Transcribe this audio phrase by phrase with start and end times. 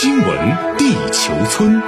[0.00, 1.82] 新闻地球村，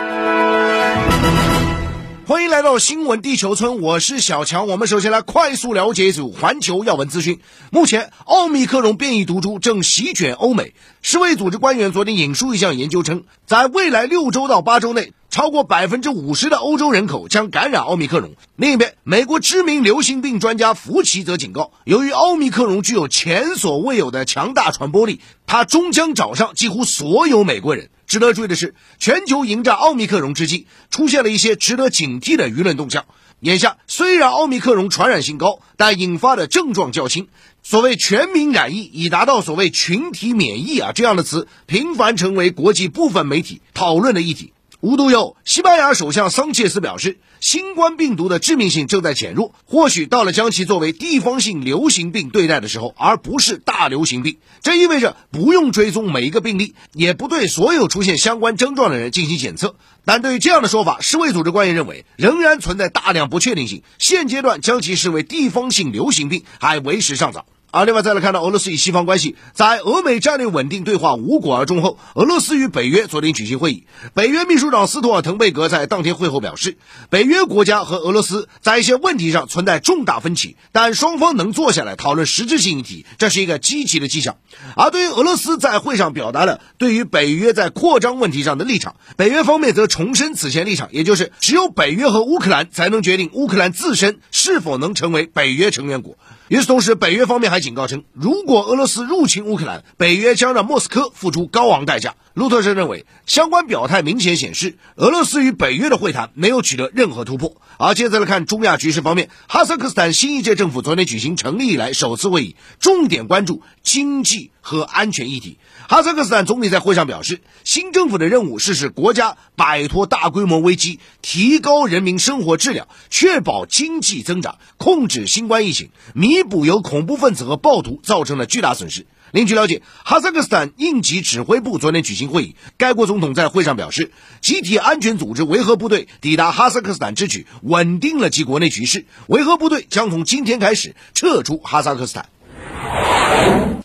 [2.27, 4.67] 欢迎来到新闻地球村，我是小强。
[4.67, 7.39] 我们首先来快速了解一组环球要闻资讯。
[7.71, 10.75] 目前，奥密克戎变异毒株正席卷欧美。
[11.03, 15.13] 世卫组织官员昨天引述一项研究称，在未来六周到八周内。
[15.31, 18.33] 超过百分之五十的欧洲人口将感染奥密克戎。
[18.57, 27.91] 另一边，美国知名流行病专家福奇则警告，由于奥密克戎具有前所未有的强大传播力，它终将找上几乎所有美国人。
[28.11, 33.05] 值得注意的是，全球迎战奥密克戎之际，出现了一些值得警惕的舆论动向。
[33.39, 37.29] 眼下，虽然奥密克戎传染性高，但引发的症状较轻。
[37.63, 44.53] 所谓全民染疫，已达到所谓群体免疫啊这样的词，频繁成为国际部分媒体讨论的议题。
[44.81, 54.39] 无独有，西班牙首相桑切斯表示，新冠病毒的致命性正在减弱，或许到了将其作为地方性流行病对待的时候，而不是大流行病。
[54.63, 59.77] 这意味着不用追踪每一个病例，也不对所有出现相关症状的人进行检测。
[60.07, 67.45] 但对于这样的说法，世卫组织官员认为仍然存在大量不确定性，现阶段将其视为地方性流行病还为时尚早。
[67.73, 73.87] 而另外再来看到俄罗斯与西方关系，在俄美战略稳定对话无果而终后，俄罗斯与北约昨天举行会议。
[74.13, 76.79] 北约秘书长斯托尔滕贝格在当天会后表示，
[77.11, 84.37] 北约国家和俄罗斯在一些问题上存在重大分歧，但双方能坐下来讨论实质性议题，这是一个积极的迹象。
[84.75, 96.17] 而对于俄罗斯在会上表达了对于北约在扩张问题上的立场，北约方面则重申此前立场，也就是只有北约和乌克兰才能决定乌克兰自身是否能成为北约成员国。
[96.51, 102.17] 与此同时，北约方面还警告称，如果俄罗斯入侵乌克兰，北约将让莫斯科付出高昂代价。
[102.33, 107.61] 路透社认为，相关表态明显显示，俄罗斯与北约的会谈没有取得任何突破。
[107.77, 115.59] 而接着来看中亚局势方面，哈萨克斯坦新一届政府昨天举行成立以来首次会议，重点关注经济和安全议题。
[115.89, 129.07] 哈萨克斯坦总理在会上表示，新政府的任务是使国家摆脱大规模危机，提高人民生活质量，确保经济增长，控制新冠疫情，弥补由恐怖分子和暴徒造成的巨大损失。
[129.33, 134.11] 另据了解，哈萨克斯坦应急指挥部昨天举行会议，该国总统在会上表示，
[134.41, 139.07] 集体安全组织维和部队抵达哈萨克斯坦之举，稳定了其国内局势。
[139.29, 142.29] 维和部队将从今天开始撤出哈萨克斯坦。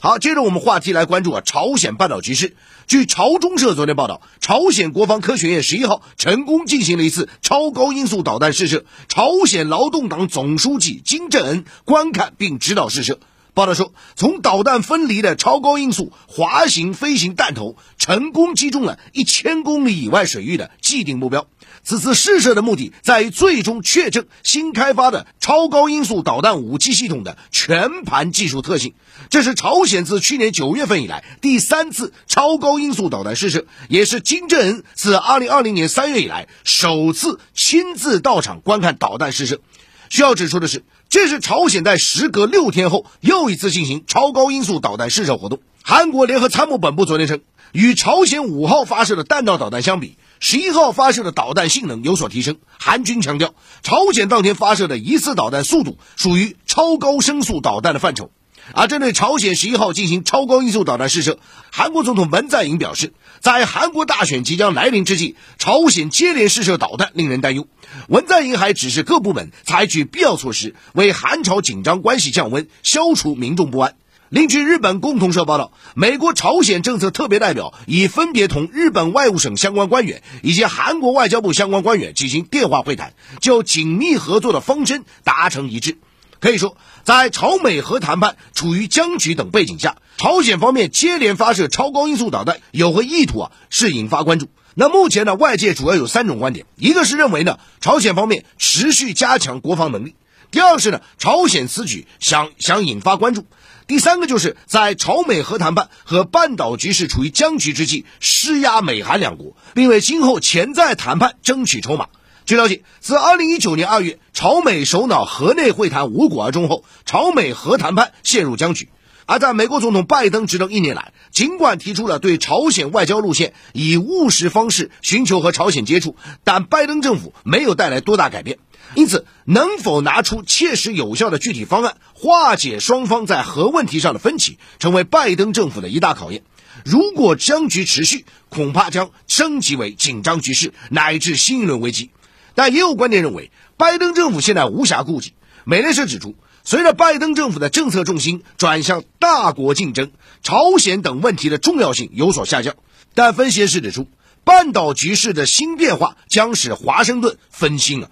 [0.01, 2.55] 好，接着我们话题来关注啊，朝鲜半岛局势。
[2.88, 13.19] 据朝中社昨天报道，朝鲜国防科学院十一号成功进行了一次超高音速导弹试射，朝鲜劳动党总书记金正恩观看并指导试射。
[13.55, 21.47] 报道说，从导弹分离的超高音速滑行飞行弹头，成功击中了一千公里以外水域的既定目标。
[21.81, 28.93] 此次试射的目的在于最终确证新开发的超高音速导弹武器系统的全盘技术特性。
[29.29, 39.61] 这是朝鲜自去年九月份以来第三次超高音速导弹试射，也是金正恩自二零二零年三月以来首次亲自到场观看导弹试射。
[40.09, 40.83] 需要指出的是。
[41.16, 45.62] 这是朝鲜在时隔六天后又一次进行超高音速导弹试射活动。
[45.81, 47.40] 韩国联合参谋本部昨天称，
[47.72, 52.58] 与朝鲜五号发射的弹道导弹相比，十一号发射的导弹性能有所提升。
[52.78, 58.30] 韩军强调，朝鲜当天发射的一次导弹速度属于超高声速导弹的范畴。
[58.74, 61.40] 而针对朝鲜十一号进行超高音速导弹试射，
[61.72, 67.68] 韩国总统文在寅表示，在韩国大选即将来临之际，朝鲜接连试射导弹令人担忧。
[68.08, 73.96] 文在寅还指示各部门采取必要措施，为韩朝紧张关系降温，消除民众不安。
[74.30, 86.00] 另据日本共同社报道，美国朝鲜政策特别代表已分别同日本外务省相关官员以及韩国外交部相关官员进行电话会谈，就紧密合作的方针达成一致。
[86.45, 93.51] 可以说，在朝美核谈判处于僵局等背景下，朝鲜方面接连发射超高音速导弹，有何意图啊？
[93.72, 94.50] 是引发关注。
[94.75, 100.11] 那目前呢，外界主要有三种观点：一个是认为呢，朝鲜方面持续加强国防能力；
[100.51, 103.41] 第二是呢，朝鲜此举想想引发关注；
[103.88, 112.09] 第三个就是在朝美核谈判和半岛局势处于僵局之际，施压美韩两国，并为今后潜在谈判争取筹码。
[112.46, 118.90] 据了解，自2019年2月朝美首脑河内会谈无果而终后，朝美核谈判陷入僵局。
[119.26, 128.59] 而在美国总统拜登执政一年来，尽管提出了对朝鲜外交路线以务实方式寻求和朝鲜接触，但拜登政府没有带来多大改变。
[128.94, 136.44] 因此，能否拿出切实有效的具体方案，化解双方在核问题上的分歧，成为拜登政府的一大考验。
[136.84, 142.12] 如果僵局持续，恐怕将升级为紧张局势，乃至新一轮危机。
[142.55, 145.34] 但也有观点认为，拜登政府现在无暇顾及。
[145.66, 150.11] 美联社指出，随着拜登政府的政策重心转向大国竞争、
[150.41, 152.75] 朝鲜等问题的重要性有所下降，
[153.13, 154.07] 但分析师指出，
[154.43, 158.09] 半岛局势的新变化将使华盛顿分心了。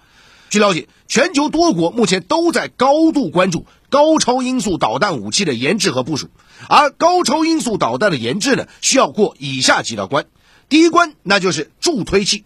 [0.50, 6.28] 据了解，全球多国目前都在高度关注高超音速导弹武器的研制和部署，
[6.68, 10.26] 而高超音速导弹的研制呢，需要过以下几道关。
[10.68, 12.44] 第一关那就是助推器，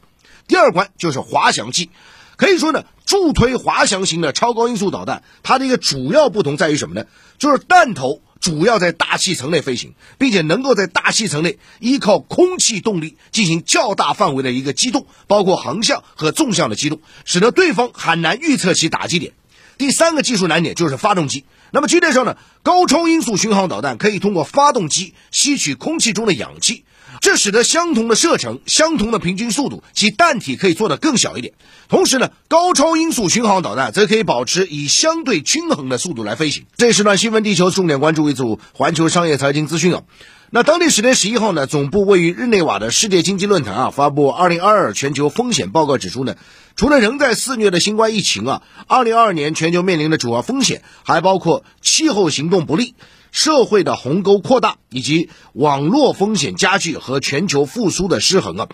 [0.48, 1.90] 第二关就是滑翔器。
[2.36, 7.06] 可以说呢，助推滑翔型的超高音速导弹，它的一个主要不同在于什么呢？
[7.36, 19.32] 就是弹头主要在大气层内飞行，并且能够在大气层内依靠空气动力进行较大范围的一个机动，包括横向和纵向的机动，使得对方很难预测其打击点。
[19.76, 21.44] 第三个技术难点就是发动机。
[21.72, 26.84] 那么，具体上呢，高超音速巡航导弹可以通过发动机吸取空气中的氧气。
[27.20, 31.54] 这使得相同的射程、相同的平均速度，其弹体可以做得更小一点。
[31.88, 36.66] 同时呢，高超音速巡航导弹则可以保持以相对均衡的速度来飞行。
[36.76, 40.02] 这时段新闻地球重点关注一组环球商业财经资讯啊。
[40.50, 46.36] 那当地时间十一号呢，总部位于日内瓦的世界经济论坛啊发布二零二二全球风险报告，指出呢，
[46.74, 52.94] 除了仍在肆虐的新冠疫情啊，二零二二年全球面临的主要风险还包括气候行动不利。
[53.38, 58.68] 社会的鸿沟扩大，以及网络风险加剧和全球复苏的失衡啊。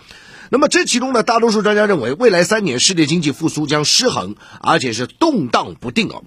[0.49, 6.21] 那么这其中呢，大多数专家认为，未来三年世界经济复苏将失衡，而且是动荡不定啊。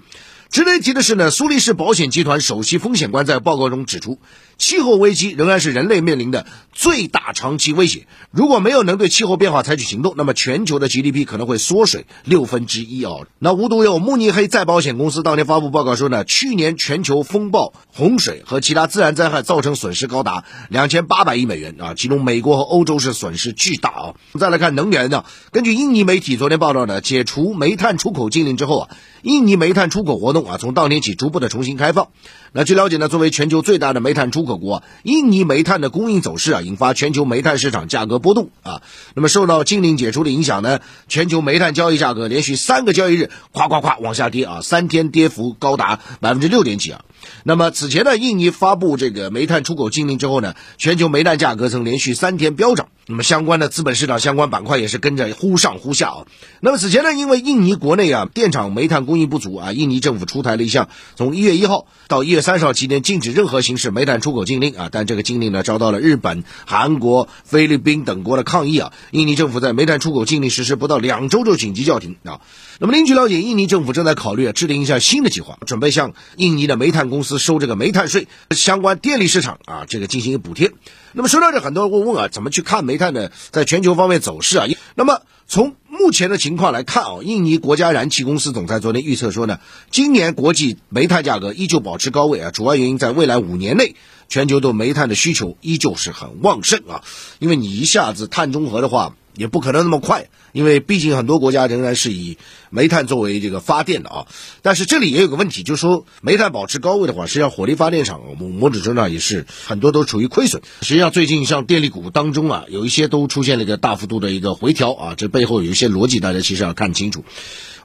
[0.50, 4.20] 值得一提的是呢，苏黎世保险集团首席风险官在报告中指出。
[4.58, 8.06] 气候危机仍然是人类面临的最大长期威胁。
[8.30, 13.26] 如果没有能对气候变化采取行动，那么全球的 GDP 可能会缩水六分之一哦。
[13.38, 24.14] 那无独有，慕尼黑再保险公司当天发布报告说呢，去年全球风暴、洪水和其他自然灾害造成损失高达两千八百亿美元啊，其中美国和欧洲是损失巨大啊。
[24.38, 28.88] 再来看能源呢，根据印尼媒体昨天报道呢，解除煤炭出口禁令之后啊，
[29.22, 32.08] 印尼煤炭出口活动啊从当天起逐步的重新开放。
[32.52, 38.80] 那据了解呢，作为全球最大的煤炭出口国，印尼煤炭的供应走势啊，引发全球煤炭市场价格波动啊。
[39.14, 47.02] 那么受到禁令解除的影响呢，全球煤炭交易价格连续三个交易日咵咵咵往下跌啊，三天跌幅高达百分之六点几啊。
[47.44, 52.88] 那么此前呢，印尼发布这个煤炭出口禁令之后呢，全球煤炭价格曾连续三天飙涨。
[53.10, 56.26] 那么相关的资本市场相关板块也是跟着忽上忽下啊。
[56.60, 64.90] 那么此前呢，因为印尼国内啊电厂煤炭供应不足啊，印尼政府出台了一项从一月一号到一月三十号期间禁止任何形式煤炭出口禁令啊。
[64.92, 68.92] 但这个禁令呢遭到了日本、韩国、菲律宾等国的抗议啊。
[69.10, 72.40] 印尼政府在煤炭出口禁令实施不到两周就紧急叫停啊。
[72.80, 80.70] 那么，另据了解，印尼政府正在考虑制定一项新的计划，准备向印尼的煤炭公司收这个煤炭税，相关电力市场啊这个进行一个补贴。
[81.12, 84.66] 那么说到这，很多人会问啊，怎么去看煤炭的在全球方面走势啊？
[84.94, 89.58] 那么从目前的情况来看啊，印尼国家燃气公司总裁昨天预测说呢，
[89.90, 93.96] 今年国际煤炭价格依旧保持高位啊，主要原因在未来五年内，
[94.28, 97.02] 全球对煤炭的需求依旧是很旺盛啊，
[97.40, 99.16] 因为你一下子碳中和的话。
[99.38, 102.36] 也不可能那么快，因为毕竟很多国家仍然是以
[102.68, 104.26] 煤炭作为这个发电的啊。
[104.60, 110.60] 但是这里也有个问题，就是说煤炭保持高位的话，实际上火力发电厂某某种程度上也是很多都处于亏损。
[110.82, 117.24] 实际上最近像电力股当中啊，有一些都出现了一个大幅度的一个回调啊，这背后有一些逻辑，大家其实要看清楚。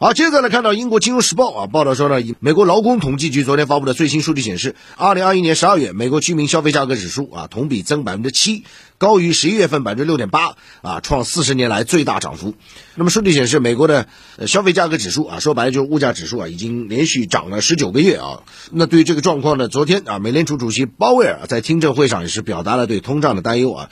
[0.04, 8.66] 好，接着来看到英国金融时报啊报道说呢，美国劳工统计局昨天发布的最新数据显示，二零二一年十二月美国居民消费价格指数啊同比增百分之七，
[8.98, 12.54] 高于十一月份百分之六点八啊，创四十年来最大涨幅。
[12.96, 14.10] 那么数据显示，美国的
[14.46, 18.44] 消费价格指数啊，说白了就是物价指数啊，已经连续涨了十九个月啊。
[18.74, 23.90] 那对于这个状况呢，昨天啊，美联储主席鲍威尔在听证会上也是表达了对通胀的担忧啊。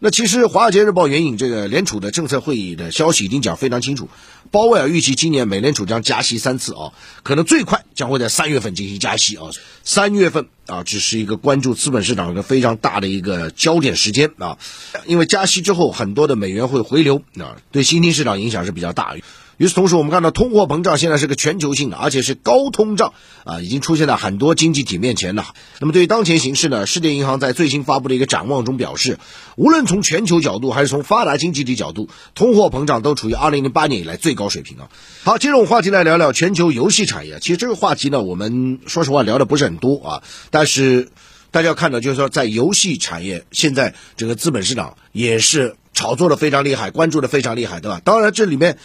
[0.00, 4.08] 那其实《华尔街日报》援引这个联储的政策会议的消息已经讲非常清楚，
[4.52, 6.92] 鲍威尔预计今年美联储将加息三次啊，
[7.24, 9.50] 可能最快将会在三月份进行加息啊。
[9.82, 14.58] 三月份啊，只是一个关注资本市场一个非常大的一个焦点时间啊，
[15.06, 19.16] 因为加息之后很多的美元会回流啊，对新兴市场影响是比较大。
[19.58, 23.12] 与此同时，我们看到通货膨胀现在是个全球性的，而且是高通胀
[23.42, 25.46] 啊，已经出现在很多经济体面前了。
[25.80, 26.86] 那么，对于当前形势呢？
[26.86, 29.18] 世界银行在最新发布的一个展望中表示，
[29.56, 34.88] 无论从全球角度还是从发达经济体角度，通货膨胀都处于2008年以来最高水平啊。
[35.24, 37.40] 好，接着我们话题来聊聊全球游戏产业。
[37.40, 41.08] 其实这个话题呢，我们说实话聊的不是很多啊，但是
[41.50, 48.00] 大家要看到，就是说在游戏产业现在这个资本市场也是炒作的非常厉害，关注的非常厉害，对吧？
[48.04, 48.78] 当然这里面。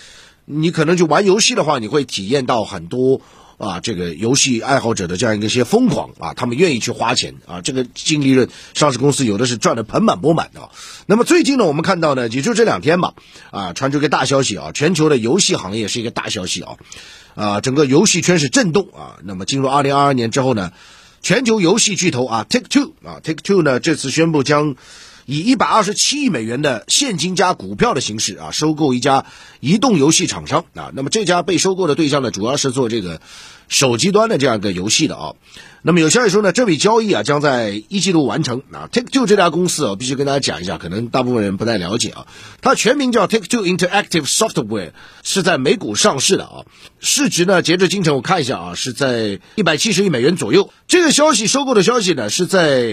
[0.45, 3.21] 你可能就玩游戏的话，你会体验到很多，
[3.57, 10.69] 啊这个游戏爱好者的这样一个些疯狂啊，他们愿意去花钱啊，这个净利润上市公司有的是赚的盆满钵满的。
[11.05, 13.13] 那么最近呢，我们看到呢，也就这两天吧，
[13.51, 16.75] 啊，传出个大消息啊，全球的游戏行业是一个大消息啊，
[17.35, 19.17] 啊，整个游戏圈是震动啊。
[19.23, 20.73] 那么进入二零二二年之后呢，
[21.21, 24.75] 全球游戏巨头啊，Take Two 啊，Take Two 呢这次宣布将。
[25.25, 29.25] 以一百二十七亿美元的现金加股票的形式啊，收购一家
[29.60, 30.92] 移动游戏厂商啊。
[30.94, 33.22] 那么这家被收购的对象呢，主要是做这个
[33.68, 35.34] 手机端的这样一个游戏的啊。
[35.86, 38.88] 那么有消息说呢，这笔交易啊将在一季度完成啊。
[38.89, 42.25] Take Two 这家公司啊，必须跟大家讲一下，可能大部分人不太了解啊。
[42.62, 44.92] 它全名叫 Take Two Interactive Software，
[45.24, 46.63] 是在美股上市的啊。
[47.01, 50.70] 市值呢，截至今晨我看一下啊，是在一百七十亿美元左右。
[50.88, 52.89] 这个消息收购的消息呢，是在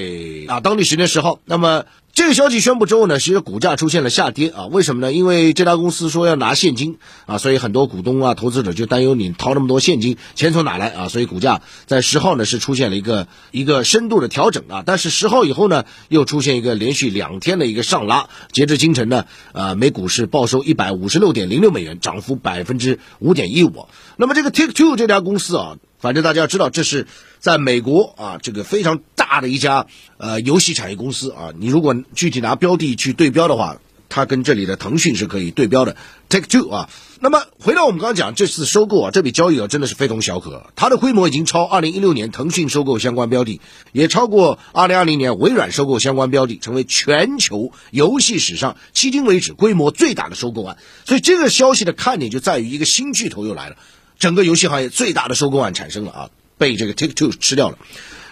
[0.49, 1.39] 啊当地时间十号。
[1.45, 5.13] 那么这个消息宣布之后呢，其实股价出现了下跌啊，为什么呢？
[5.13, 11.09] 因为这家公司说要拿现金啊，所以很多股东啊、投资者就担忧你掏那么多现金，钱从哪来啊？
[11.09, 23.87] 所以股价在十号呢是出现了一个一个深度的调整啊，但是十号以后呢，又出现一个连续两天的一个上拉，截至今晨呢，呃，美股是报收一百五十六点零六美元，涨幅百分之五点一五。
[24.17, 25.77] 那么这个 Take Two 这家公司啊。
[26.01, 27.07] 反正大家要知道，这是
[27.39, 31.53] 在美国啊，这个非常大的一家呃游戏产业公司啊。
[31.59, 33.77] 你如果具体拿标的去对标的话，
[34.09, 35.97] 它跟这里的腾讯是可以对标的。
[36.31, 36.89] Take Two 啊，
[37.21, 43.61] 那么回到我们刚刚讲这次收购啊，这笔交易啊真的是非同小可，它的规模已经超二零一六年腾讯收购相关标的，
[43.93, 50.79] 也超过二零二零年微软收购相关标的，成为全球游戏史上迄今为止规模最大的收购案。
[51.05, 53.77] 所以这个消息的看点就在于一个新巨头又来了。
[54.21, 57.79] 整个游戏行业最大的收购案产生了啊，被这个 Take Two 吃掉了。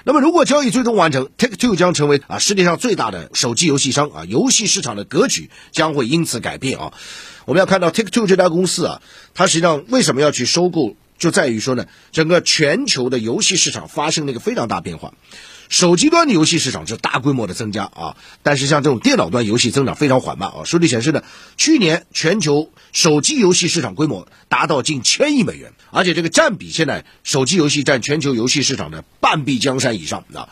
[0.04, 6.92] 那么，如果交易最终完成，Take Two 将成为啊世界上最大的手机游戏商啊，游戏市场的格局将会因此改变啊。
[7.47, 9.02] 我们要看到 Take Two 这家公司啊，
[9.35, 15.12] 它实际上为什么要去收购，就在于说呢，整个全球的游戏市场发生了一个非常大变化。
[15.68, 20.64] 手机端的游戏市场是大规模的增加啊，但是像这种电脑端游戏增长非常缓慢啊。
[20.64, 21.22] 数据显示呢，
[21.58, 30.48] 去年全球手机游戏市场规模达到近千亿美元，而且这个占比现在手机游戏占全球游戏市场的半壁江山以上啊。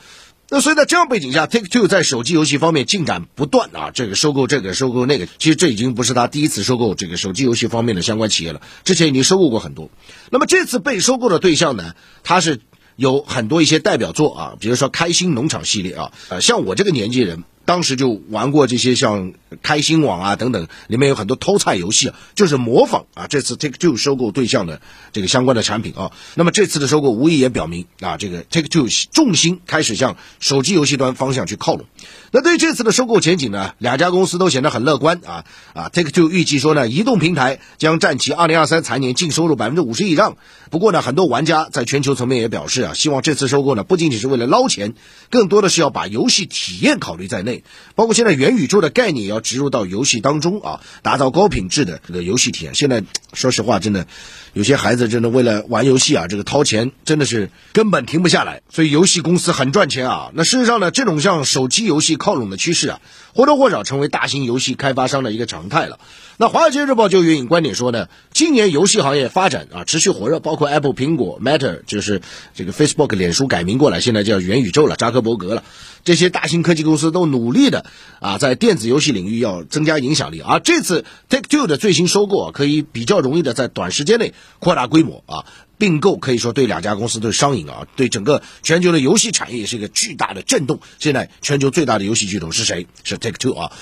[0.49, 9.91] 那所以在这样背景下，Take Two 在手机游戏方面进展不断啊，这个收购这个收购那个，其实这已经不是他第一次收购这个手机游戏方面的相关企业了，之前已经收购过很多。
[10.31, 12.61] 那么这次被收购的对象呢，他是。
[12.99, 17.45] 有很多一些代表作啊，比如说开心农场系列啊，呃，像我这个年纪人。
[17.67, 24.81] 当时就玩过这些像开心网啊等等，里面有很多偷菜游戏，就是模仿啊这次 Take Two 收购对象的
[25.13, 26.13] 这个相关的产品啊。
[26.35, 31.87] 那么这次的收购无疑也表明啊，这个 Take Two 重心开始向手机游戏端方向去靠拢。
[32.33, 35.89] 那对于这次的收购前景呢，两家公司都显得很乐观啊啊。
[35.91, 40.37] Take Two 预计说呢，移动平台将占其2023财年净收入百分之五十以上。
[40.71, 44.95] 不过呢，很多玩家在全球层面也表示啊，希望这次收购呢不仅仅是为了捞钱，
[45.31, 47.63] 更多的是要把游戏体验考虑在内。
[47.95, 52.75] 包括现在元宇宙的概念也要植入到游戏当中啊，打造高品质的这个游戏体验。
[52.75, 54.07] 现在说实话，真的
[54.53, 58.63] 有些孩子真的为了玩游戏啊，这个掏钱真的是根本停不下来。
[58.69, 60.31] 所以游戏公司很赚钱啊。
[60.35, 63.01] 那事实上呢，这种向手机游戏靠拢的趋势啊，
[63.35, 66.01] 或多或少成为大型游戏开发商的一个常态了。
[66.39, 72.21] 那《华尔街日报》就援引观点说呢，今年游戏行业发展啊持续火热，包括 Apple、苹果、Meta，就是
[72.55, 75.63] 这个 Facebook、脸书改名过来，现在叫元宇宙了，扎克伯格了。
[76.05, 77.87] 这些大型科技公司都努力的
[78.21, 80.41] 啊，在电子游戏领要增加影响力。
[80.41, 85.45] 而这次 Take Two 的最新收购啊，可以比较容易的在短时间内扩大规模啊，
[85.79, 90.81] 并购可以说对两家公司都是双赢啊，对整个全球的游戏产业也是一个巨大的震动。
[90.99, 92.87] 现在全球最大的游戏巨头是谁？
[93.05, 93.73] 是 Take Two 啊。